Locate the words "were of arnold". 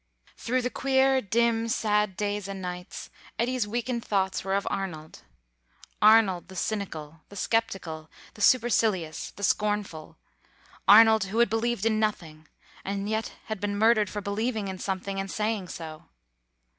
4.43-5.21